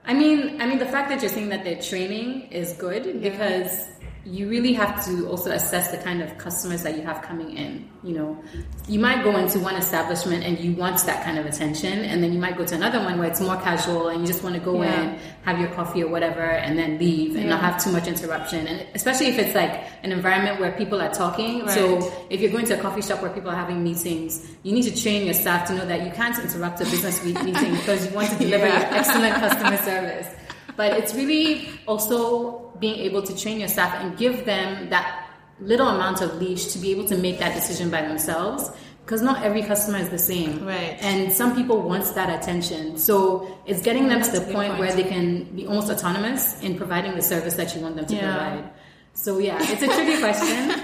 [0.09, 3.29] I mean, I mean, the fact that you're saying that they're training is good yeah.
[3.29, 3.85] because
[4.31, 7.89] you really have to also assess the kind of customers that you have coming in.
[8.05, 8.45] You know,
[8.87, 12.33] you might go into one establishment and you want that kind of attention, and then
[12.33, 14.61] you might go to another one where it's more casual and you just want to
[14.61, 15.03] go yeah.
[15.03, 17.51] in, have your coffee or whatever, and then leave and yeah.
[17.51, 18.67] not have too much interruption.
[18.67, 21.61] And especially if it's like an environment where people are talking.
[21.61, 21.71] Right.
[21.71, 24.83] So if you're going to a coffee shop where people are having meetings, you need
[24.83, 28.15] to train your staff to know that you can't interrupt a business meeting because you
[28.15, 28.91] want to deliver yeah.
[28.93, 30.38] excellent customer service.
[30.79, 35.89] But it's really also being able to train your staff and give them that little
[35.89, 38.71] amount of leash to be able to make that decision by themselves.
[39.05, 40.65] Because not every customer is the same.
[40.65, 40.97] Right.
[41.01, 42.97] And some people want that attention.
[42.97, 46.77] So it's getting them to the point, point, where they can be almost autonomous in
[46.77, 48.37] providing the service that you want them to yeah.
[48.37, 48.71] provide.
[49.15, 50.81] So yeah it's a tricky question.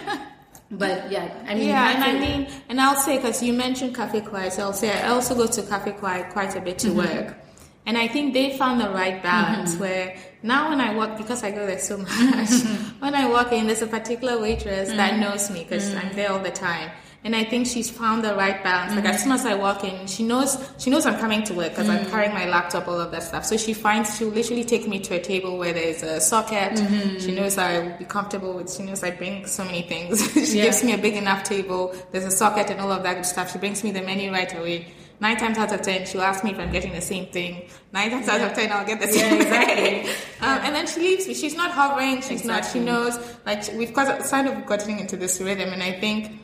[0.71, 4.23] But yeah i mean yeah and i mean and i'll say because you mentioned cafe
[4.23, 6.97] Kwae so i'll say i also go to cafe Kwae quite a bit to mm-hmm.
[6.97, 7.37] work
[7.87, 9.81] and I think they found the right balance mm-hmm.
[9.81, 12.51] where now when I walk, because I go there so much,
[12.99, 14.97] when I walk in, there's a particular waitress mm-hmm.
[14.97, 16.07] that knows me because mm-hmm.
[16.07, 16.91] I'm there all the time.
[17.25, 18.95] And I think she's found the right balance.
[18.95, 21.71] Like as soon as I walk in, she knows she knows I'm coming to work
[21.71, 23.47] because I'm carrying my laptop, all of that stuff.
[23.47, 26.73] So she finds she'll literally take me to a table where there's a socket.
[26.73, 27.21] Mm-hmm.
[27.21, 28.71] She knows I will be comfortable with.
[28.71, 30.21] She knows I bring so many things.
[30.35, 30.65] she yeah.
[30.65, 31.95] gives me a big enough table.
[32.11, 33.51] There's a socket and all of that good stuff.
[33.51, 36.53] She brings me the menu right away nine times out of ten, she'll ask me
[36.53, 37.69] if I'm getting the same thing.
[37.93, 38.35] Nine times yeah.
[38.35, 39.75] out of ten, I'll get the same yeah, exactly.
[39.77, 40.09] thing.
[40.41, 40.59] Um.
[40.63, 41.35] And then she leaves me.
[41.35, 42.17] She's not hovering.
[42.17, 42.51] She's exactly.
[42.51, 42.65] not.
[42.73, 43.37] She knows.
[43.47, 46.41] Like we've got, kind of gotten into this rhythm, and I think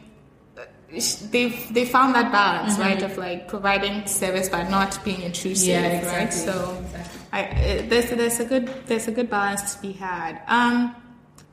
[1.30, 2.82] they've they found that balance, mm-hmm.
[2.82, 6.18] right, of like providing service but not being intrusive, yeah, exactly.
[6.18, 6.32] right?
[6.32, 7.20] So, exactly.
[7.32, 10.42] I, uh, there's there's a good there's a good balance to be had.
[10.48, 10.96] Um,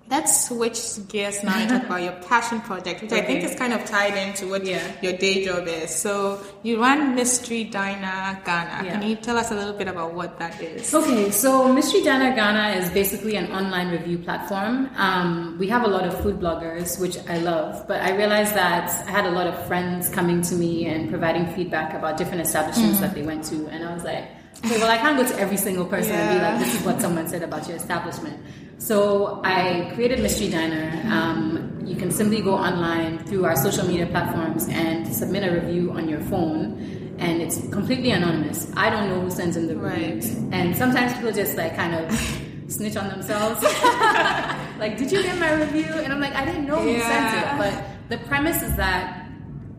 [0.09, 3.21] Let's switch gears now and talk about your passion project, which okay.
[3.21, 4.79] I think is kind of tied into what yeah.
[5.01, 5.93] your day job is.
[5.93, 8.85] So you run Mystery Diner Ghana.
[8.85, 8.99] Yeah.
[8.99, 10.93] Can you tell us a little bit about what that is?
[10.93, 14.89] Okay, so Mystery Diner Ghana is basically an online review platform.
[14.95, 18.89] Um, we have a lot of food bloggers, which I love, but I realized that
[19.07, 22.99] I had a lot of friends coming to me and providing feedback about different establishments
[22.99, 23.01] mm-hmm.
[23.01, 24.29] that they went to, and I was like,
[24.65, 26.31] okay, well, I can't go to every single person yeah.
[26.31, 28.39] and be like, this is what someone said about your establishment.
[28.79, 31.01] So I created Mystery Diner.
[31.11, 35.91] Um, you can simply go online through our social media platforms and submit a review
[35.91, 38.71] on your phone, and it's completely anonymous.
[38.75, 40.53] I don't know who sends in the reviews, right.
[40.53, 42.11] and sometimes people just like kind of
[42.67, 43.63] snitch on themselves.
[44.79, 45.85] like, did you get my review?
[45.85, 49.27] And I'm like, I didn't know who sent it, but the premise is that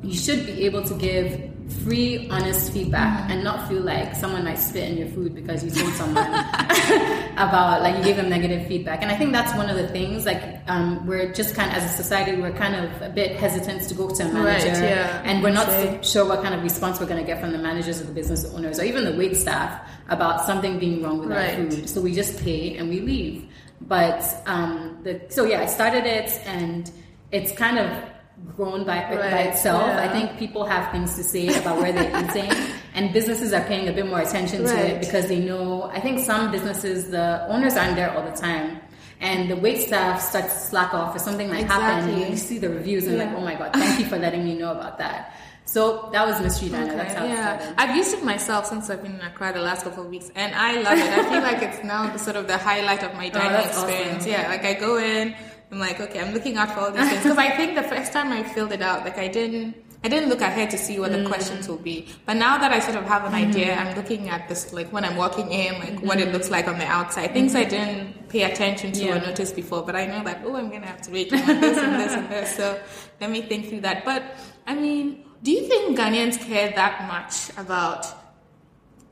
[0.03, 4.59] you should be able to give free, honest feedback and not feel like someone might
[4.59, 6.27] spit in your food because you told someone
[7.37, 9.03] about, like, you gave them negative feedback.
[9.03, 11.85] And I think that's one of the things, like, um, we're just kind of, as
[11.85, 14.69] a society, we're kind of a bit hesitant to go to a manager.
[14.69, 15.23] Right, yeah.
[15.25, 18.01] And we're not sure what kind of response we're going to get from the managers
[18.01, 21.59] or the business owners or even the wait staff about something being wrong with right.
[21.59, 21.89] our food.
[21.89, 23.47] So we just pay and we leave.
[23.83, 26.91] But, um, the, so yeah, I started it and
[27.31, 28.09] it's kind of
[28.57, 29.31] grown by, right.
[29.31, 29.87] by itself.
[29.87, 30.03] Yeah.
[30.03, 32.51] I think people have things to say about where they're eating,
[32.95, 34.75] and businesses are paying a bit more attention right.
[34.75, 35.85] to it because they know.
[35.85, 38.81] I think some businesses, the owners aren't there all the time.
[39.21, 42.13] And the wait staff starts to slack off if something like exactly.
[42.13, 42.31] happen.
[42.31, 43.25] You see the reviews and yeah.
[43.25, 45.35] like, oh my god, thank you for letting me know about that.
[45.69, 46.87] So that was Mystery Diner.
[46.87, 47.55] Okay, That's how yeah.
[47.55, 47.75] it started.
[47.79, 50.55] I've used it myself since I've been in Accra the last couple of weeks, and
[50.55, 51.05] I love it.
[51.05, 53.69] I feel like it's now the, sort of the highlight of my oh, dining oh,
[53.69, 54.23] experience.
[54.23, 54.31] Awesome.
[54.31, 55.35] Yeah, like I go in,
[55.71, 58.13] I'm like, okay, I'm looking out for all these things because I think the first
[58.13, 61.13] time I filled it out, like I didn't, I didn't look ahead to see what
[61.13, 61.27] the mm.
[61.27, 62.09] questions will be.
[62.25, 63.51] But now that I sort of have an mm-hmm.
[63.51, 66.07] idea, I'm looking at this, like when I'm walking in, like mm-hmm.
[66.07, 66.33] what it mm-hmm.
[66.33, 69.17] looks like on the outside, things I didn't pay attention to yeah.
[69.17, 69.83] or notice before.
[69.83, 72.57] But I know that, oh, I'm gonna have to on this and this and this.
[72.57, 72.81] So
[73.21, 74.05] let me think through that.
[74.05, 74.23] But
[74.67, 78.07] I mean, do you think Ghanaians care that much about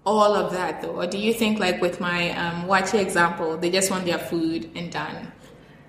[0.06, 3.70] all of that though, or do you think like with my um, Waakye example, they
[3.70, 5.32] just want their food and done?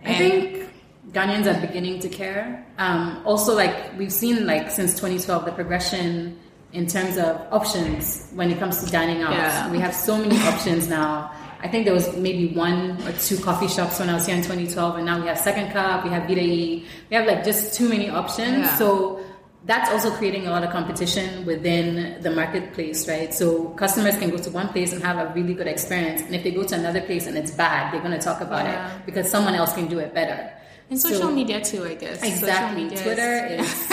[0.09, 0.69] I think
[1.11, 2.65] Ghanaians are beginning to care.
[2.77, 6.39] Um, also, like we've seen, like since 2012, the progression
[6.73, 9.31] in terms of options when it comes to dining out.
[9.31, 9.71] Yeah.
[9.71, 11.31] We have so many options now.
[11.59, 14.43] I think there was maybe one or two coffee shops when I was here in
[14.43, 16.85] 2012, and now we have Second Cup, we have E.
[17.09, 18.59] We have like just too many options.
[18.59, 18.75] Yeah.
[18.77, 19.23] So
[19.67, 23.34] that's also creating a lot of competition within the marketplace, right?
[23.34, 26.43] So customers can go to one place and have a really good experience, and if
[26.43, 28.95] they go to another place and it's bad, they're going to talk about Yeah.
[28.95, 30.49] it because someone else can do it better.
[30.89, 32.23] And social So- media too, I guess.
[32.23, 32.86] Exactly.
[32.86, 33.88] is- Twitter is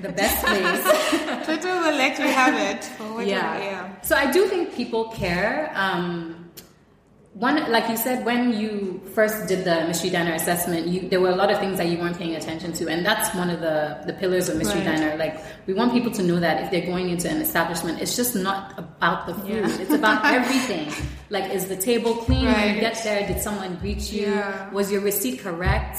[0.00, 0.82] the best place.
[1.44, 2.82] Twitter will let you have it.
[2.96, 3.58] For yeah.
[3.58, 3.88] yeah.
[4.02, 5.70] So I do think people care.
[5.76, 6.48] Um,
[7.38, 11.28] one, like you said, when you first did the mystery diner assessment, you, there were
[11.28, 13.98] a lot of things that you weren't paying attention to, and that's one of the
[14.06, 14.96] the pillars of mystery Right.
[14.96, 15.16] diner.
[15.18, 15.34] Like
[15.66, 18.72] we want people to know that if they're going into an establishment, it's just not
[18.78, 19.82] about the food; Yeah.
[19.82, 20.88] it's about everything.
[21.28, 23.26] Like, is the table clean when you get there?
[23.26, 24.28] Did someone greet you?
[24.32, 24.70] Yeah.
[24.72, 25.98] Was your receipt correct?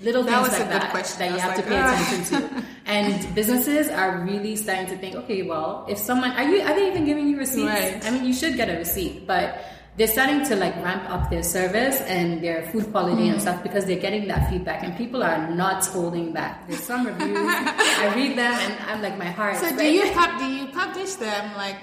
[0.00, 1.18] Little That things was a like good that question.
[1.20, 2.62] that you have to pay "Ah." attention to.
[2.96, 6.86] And businesses are really starting to think, okay, well, if someone are you are they
[6.90, 7.70] even giving you receipts?
[7.74, 7.98] Right.
[8.06, 9.58] I mean, you should get a receipt, but
[10.00, 13.32] they're starting to like ramp up their service and their food quality Mm.
[13.32, 16.66] and stuff because they're getting that feedback, and people are not holding back.
[16.66, 19.56] There's some reviews I read them, and I'm like, my heart.
[19.58, 19.92] So do right?
[19.92, 21.82] you pub- do you publish them like?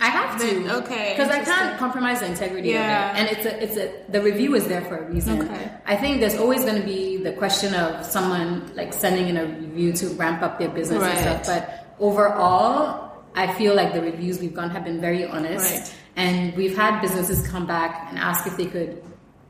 [0.00, 0.46] I have to.
[0.46, 3.10] Then- okay, Because I can't compromise the integrity Yeah.
[3.10, 3.18] of it.
[3.18, 5.42] And it's a, it's a, the review is there for a reason.
[5.42, 5.64] Okay.
[5.86, 9.46] I think there's always going to be the question of someone like sending in a
[9.46, 11.16] review to ramp up their business Right.
[11.18, 11.46] and stuff.
[11.52, 11.62] But
[11.98, 15.66] overall, I feel like the reviews we've gotten have been very honest.
[15.72, 15.94] Right.
[16.18, 19.02] And we've had businesses come back and ask if they could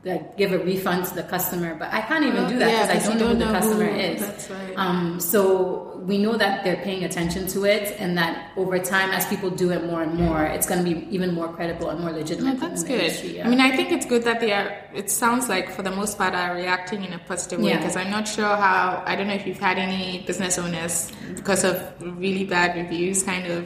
[0.05, 1.71] like, give a refund to the customer.
[1.81, 3.85] But I can't even do that Yeah, because I 'cause don't know who the customer
[3.91, 4.21] who- is.
[4.49, 4.73] right.
[4.77, 9.25] Um, so we know that they're paying attention to it, and that over time, as
[9.25, 12.11] people do it more and more, it's going to be even more credible and more
[12.21, 12.55] legitimate.
[12.61, 13.01] Oh, that's good.
[13.01, 13.45] industry, yeah.
[13.45, 14.71] I mean, I think it's good that they are.
[14.95, 17.77] It sounds like for the most part are reacting in a positive way Yeah.
[17.79, 19.03] because I'm not sure how.
[19.05, 21.75] I don't know if you've had any business owners because of
[22.23, 23.65] really bad reviews, kind of.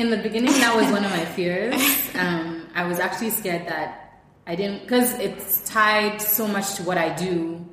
[0.00, 1.74] In the beginning, that was one of my fears.
[2.20, 6.98] Um, I was actually scared that I didn't, because it's tied so much to what
[6.98, 7.64] I do.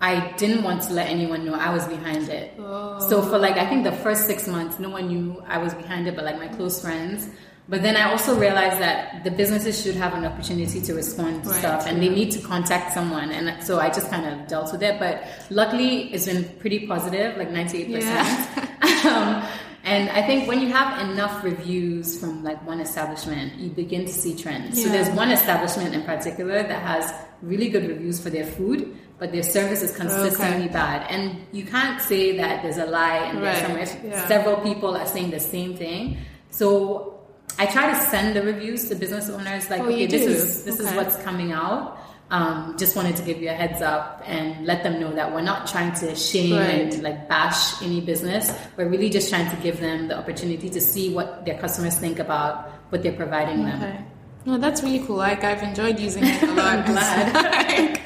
[0.00, 2.54] I didn't want to let anyone know I was behind it.
[2.56, 6.06] So for like, I think the first six months, no one knew I was behind
[6.08, 7.28] it, but like my close friends.
[7.68, 11.50] But then I also realized that the businesses should have an opportunity to respond to
[11.50, 13.30] Right, stuff, and they need to contact someone.
[13.30, 14.98] And so I just kind of dealt with it.
[14.98, 18.48] But luckily, it's been pretty positive, like ninety eight percent.
[19.06, 19.42] Um,
[19.84, 24.12] and I think when you have enough reviews from like one establishment, you begin to
[24.12, 24.82] see trends.
[24.82, 27.12] So there's one establishment in particular that has
[27.42, 30.72] really good reviews for their food, but their service is consistently Okay.
[30.72, 31.06] bad.
[31.10, 34.28] And you can't say that there's a lie and there's Right, somewhere yeah.
[34.28, 36.18] several people are saying the same thing.
[36.50, 37.18] So
[37.58, 40.78] I try to send the reviews to business owners like, Oh, okay, this is this
[40.80, 41.98] is what's coming out.
[42.30, 45.40] Um, just wanted to give you a heads up and let them know that we're
[45.42, 46.92] not trying to shame Right.
[46.94, 48.52] and like bash any business.
[48.76, 52.20] We're really just trying to give them the opportunity to see what their customers think
[52.20, 53.82] about what they're providing them.
[53.82, 54.04] Okay.
[54.46, 55.16] No, that's really cool.
[55.16, 56.86] Like I've enjoyed using it a lot.
[56.86, 57.34] glad.
[57.70, 58.00] Like,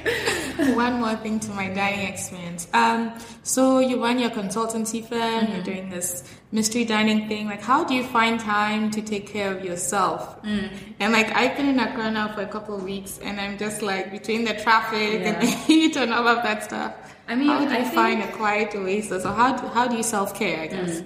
[0.74, 2.66] one more thing to my dining experience.
[2.72, 5.18] Um, so you run your consultancy firm.
[5.20, 5.53] Mm-hmm.
[5.55, 7.46] You're doing this mystery dining thing.
[7.46, 10.42] Like, how do you find time to take care of yourself?
[10.42, 10.70] Mm.
[11.00, 13.83] And like, I've been in Accra now for a couple of weeks, and I'm just
[13.83, 15.40] like between the traffic and Yeah.
[15.40, 16.94] the heat and all of that stuff.
[17.29, 19.88] I mean, how do you I think- find a quiet oasis, or how do, how
[19.88, 20.61] do you self care?
[20.61, 21.03] I guess.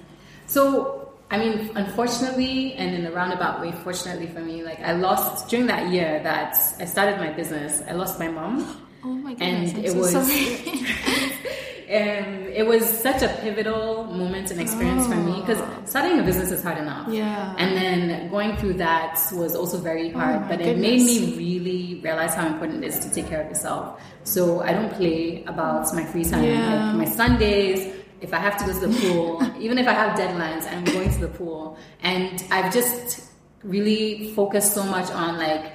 [0.47, 5.49] So, I mean, unfortunately, and in a roundabout way, fortunately for me, like I lost
[5.49, 7.83] during that year that I started my business.
[7.89, 8.65] I lost my mom,
[9.05, 9.75] Oh my and goodness!
[9.75, 10.31] I'm it so was um,
[11.89, 16.63] it was such a pivotal moment and experience for me because starting a business is
[16.63, 17.09] hard enough.
[17.09, 17.55] Yeah.
[17.59, 20.43] and then going through that was also very hard.
[20.43, 23.49] Oh but it made me really realize how important it is to take care of
[23.49, 24.01] yourself.
[24.25, 26.87] So I don't play about my free time, Yeah.
[26.89, 27.95] like my Sundays.
[28.21, 31.09] If I have to go to the pool, even if I have deadlines, I'm going
[31.13, 31.79] to the pool.
[32.03, 33.31] And I've just
[33.63, 35.73] really focused so much on like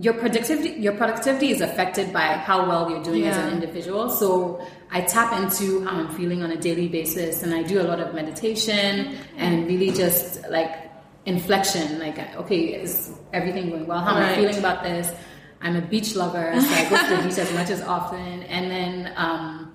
[0.00, 4.08] your productivity your productivity is affected by how well you're doing as an individual.
[4.08, 7.86] So i tap into how i'm feeling on a daily basis and i do a
[7.90, 10.90] lot of meditation and really just like
[11.26, 11.98] inflection.
[11.98, 14.00] Like okay is everything going well?
[14.00, 15.12] How am i feeling about this?
[15.60, 18.44] I'm a beach lover so i go to the beach as much as often.
[18.44, 19.74] And then um,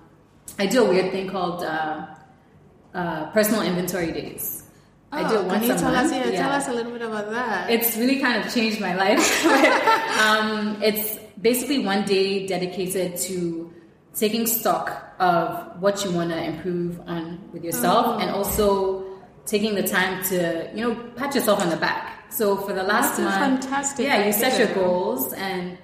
[0.58, 2.06] i do a weird thing called uh,
[2.94, 4.63] uh, personal inventory days
[5.16, 6.06] I do it Oh, once can you a tell month.
[6.06, 6.12] us?
[6.12, 6.42] Yeah, yeah.
[6.42, 7.70] tell us a little bit about that.
[7.70, 9.46] It's really kind of changed my life.
[10.24, 13.72] um, it's basically one day dedicated to
[14.14, 18.18] taking stock of what you want to improve on with yourself Oh.
[18.18, 19.04] and also
[19.46, 22.32] taking the time to, you know, pat yourself on the back.
[22.32, 25.76] So for the last That's month, fantastic yeah, you set your goals and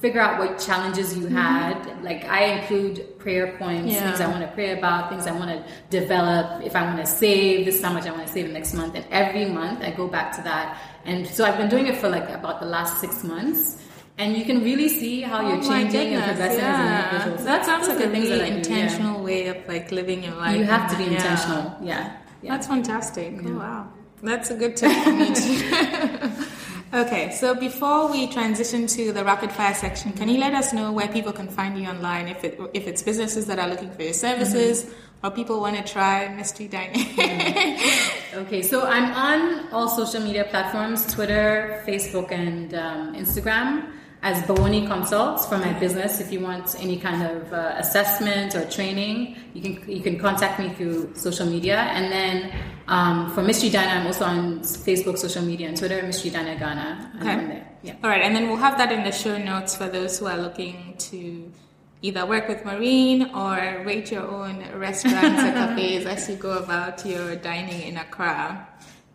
[0.00, 2.02] figure out what challenges you had.
[2.04, 4.04] Like I include prayer points, Yeah.
[4.06, 5.58] things I want to pray about, things I want to
[6.00, 6.62] develop.
[6.64, 8.94] If I want to save, this is how much I want to save next month.
[8.94, 10.66] And every month I go back to that.
[11.04, 13.82] And so I've been doing it for like about the last six months.
[14.16, 17.04] And you can really see how you're Oh my changing and goodness, progressing as an
[17.04, 17.38] individual.
[17.38, 18.54] So that sounds like a really yeah.
[18.58, 20.56] intentional way of like living your life.
[20.56, 21.16] You have to be Yeah.
[21.18, 21.64] intentional.
[21.82, 22.12] Yeah.
[22.42, 22.50] yeah.
[22.52, 23.34] That's fantastic.
[23.44, 23.88] Oh, wow.
[24.22, 26.30] That's a good tip for me too.
[26.96, 30.92] okay, so before we transition to the rapid fire section, can you let us know
[30.92, 32.28] where people can find you online?
[32.28, 34.92] If it if it's businesses that are looking for your services
[35.22, 37.06] or people want to try mystery dining.
[38.34, 43.90] Okay, so I'm on all social media platforms Twitter, Facebook, and um, Instagram
[44.22, 46.20] as Bawoni Consults for my business.
[46.20, 50.58] If you want any kind of uh, assessment or training, you can you can contact
[50.58, 51.76] me through social media.
[51.76, 52.52] And then
[52.88, 57.12] um, for Mystery Diner, I'm also on Facebook, social media, and Twitter, Mystery Diner Ghana.
[57.20, 57.46] I'm Okay.
[57.46, 57.68] there.
[57.82, 57.94] Yeah.
[58.02, 60.36] All right, and then we'll have that in the show notes for those who are
[60.38, 61.50] looking to
[62.02, 67.04] either work with Maureen or rate your own restaurants or cafes as you go about
[67.06, 68.66] your dining in Accra.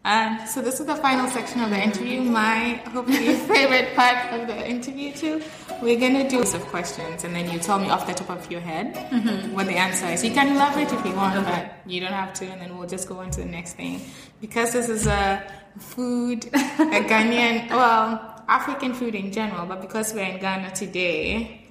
[0.03, 4.47] And so this is the final section of the interview, my hopefully favorite part of
[4.47, 5.43] the interview too.
[5.79, 8.61] We're gonna do some questions and then you tell me off the top of your
[8.61, 9.53] head mm-hmm.
[9.53, 10.23] what the answer is.
[10.23, 13.07] You can elaborate if you want, but you don't have to and then we'll just
[13.07, 14.01] go on to the next thing.
[14.39, 15.43] Because this is a
[15.77, 21.61] food, a Ghanaian, well, African food in general, but because we're in Ghana today,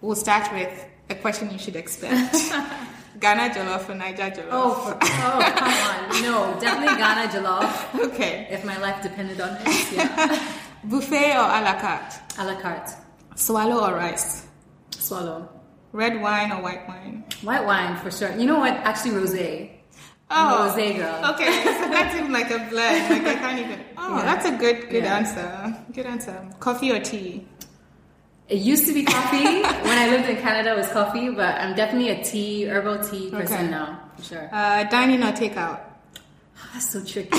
[0.00, 2.34] we'll start with a question you should expect.
[3.20, 4.48] Ghana jollof or Naija jollof?
[4.52, 6.22] Oh, for, oh, come on!
[6.22, 8.00] No, definitely Ghana jollof.
[8.12, 8.46] okay.
[8.50, 10.52] If my life depended on it, yeah.
[10.84, 12.14] Buffet or a la carte?
[12.38, 12.90] A la carte,
[13.34, 14.46] Swallow or rice?
[14.90, 15.48] swallow.
[15.92, 17.24] Red wine or white wine?
[17.42, 18.30] White wine for sure.
[18.36, 18.74] You know what?
[18.74, 19.70] Actually, rosé.
[20.30, 21.32] Oh, Rosé girl.
[21.32, 23.08] Okay, so that's even like a blend.
[23.24, 23.80] Like I can't even.
[24.00, 24.22] Oh, Yeah.
[24.24, 25.16] that's a good, good Yeah.
[25.18, 25.76] answer.
[25.92, 26.46] Good answer.
[26.60, 27.46] Coffee or tea?
[28.48, 29.44] It used to be coffee.
[29.88, 33.30] when I lived in Canada, it was coffee, but I'm definitely a tea, herbal tea
[33.30, 33.68] person Okay.
[33.70, 34.48] now, for sure.
[34.52, 35.80] Uh, dining or takeout?
[36.72, 37.38] That's so tricky.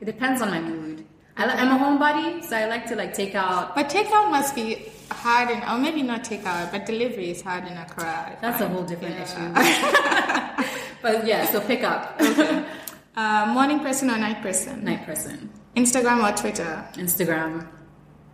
[0.00, 1.04] it depends on my mood.
[1.36, 3.74] I, I'm a homebody, so I like to like take out.
[3.74, 7.76] But takeout must be hard in, or maybe not takeout, but delivery is hard in
[7.76, 8.04] Accra.
[8.04, 9.24] I That's a whole different Yeah.
[9.24, 10.68] issue.
[11.02, 12.20] but yeah, so pick up.
[13.16, 14.84] Uh, morning person or night person?
[14.84, 15.50] Night person.
[15.74, 16.86] Instagram or Twitter?
[16.94, 17.66] Instagram.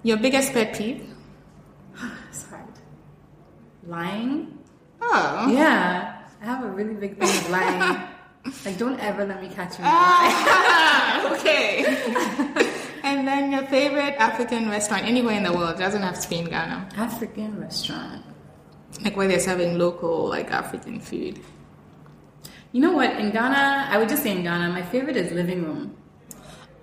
[0.02, 1.06] Your biggest pet peeve?
[3.90, 4.56] Lying.
[5.02, 5.50] Oh.
[5.50, 8.06] Yeah, I have a really big thing of lying.
[8.64, 9.84] like, don't ever let me catch you.
[9.84, 11.82] Ah, okay.
[13.02, 16.44] and then your favorite African restaurant anywhere in the world doesn't have to be in
[16.44, 16.88] Ghana.
[16.96, 18.22] African restaurant.
[19.02, 21.40] Like where they're serving local like African food.
[22.70, 23.10] You know what?
[23.18, 25.96] In Ghana, I would just say in Ghana, my favorite is living room.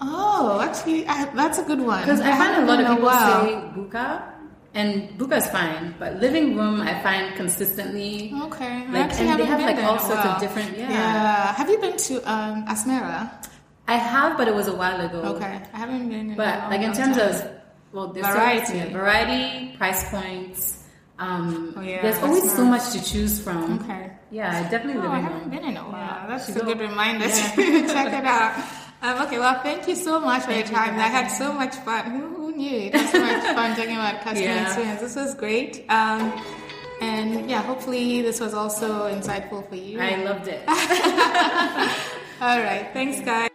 [0.02, 2.02] Oh, actually, I, that's a good one.
[2.02, 3.46] Because I find a lot of people while.
[3.46, 4.37] say buka,
[4.78, 8.32] and buka is fine, but living room I find consistently.
[8.48, 10.78] Okay, I Like, actually and they been like all sorts of different.
[10.78, 11.54] Yeah.
[11.60, 13.18] Have you been to um, Asmera?
[13.88, 15.20] I have, but it was a while ago.
[15.36, 16.32] Okay, I haven't been.
[16.32, 17.30] In But a like in long terms time.
[17.32, 17.36] of
[17.94, 18.66] well, there's Variety.
[18.68, 20.60] So, yeah, variety, price points.
[21.20, 23.80] Um, Oh, yeah, there's always so much to choose from.
[23.82, 24.12] Okay.
[24.30, 25.50] Yeah, definitely Oh, I haven't room.
[25.50, 25.94] been in a while.
[25.98, 27.52] Yeah, That's should a good reminder Yeah.
[27.58, 28.54] to check it out.
[29.02, 31.00] Um, okay, well, thank you so much for your Thank you time.
[31.00, 32.06] I had so much fun.
[32.58, 32.94] Who, who knew it?
[32.96, 34.66] Had so much fun talking about customer Yeah.
[34.66, 35.02] experience.
[35.02, 35.86] This was great.
[35.90, 36.34] Um,
[37.02, 40.00] and yeah, hopefully this was also insightful for you.
[40.00, 40.64] I loved it.
[42.42, 43.50] All right, thanks, guys.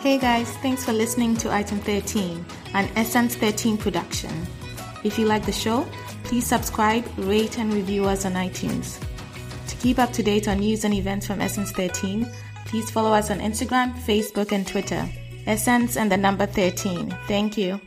[0.00, 2.44] Hey guys, thanks for listening to Item 13,
[2.74, 4.30] an esSense 13 production.
[5.02, 5.84] If you like the show,
[6.22, 9.00] please subscribe, rate, and review us on iTunes.
[9.68, 12.24] To keep up to date on news and events from esSense 13,
[12.66, 15.08] please follow us on Instagram, Facebook, and Twitter.
[15.46, 17.16] esSense and the number 13.
[17.28, 17.80] Thank you.